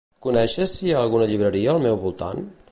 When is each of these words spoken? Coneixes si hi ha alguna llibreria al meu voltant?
Coneixes 0.25 0.73
si 0.77 0.87
hi 0.87 0.95
ha 0.95 1.03
alguna 1.07 1.29
llibreria 1.33 1.71
al 1.77 1.85
meu 1.87 2.01
voltant? 2.07 2.45